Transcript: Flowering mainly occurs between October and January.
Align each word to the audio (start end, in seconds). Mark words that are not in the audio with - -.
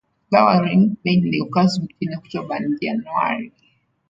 Flowering 0.31 0.97
mainly 1.05 1.37
occurs 1.37 1.77
between 1.77 2.17
October 2.17 2.55
and 2.55 2.79
January. 2.81 3.53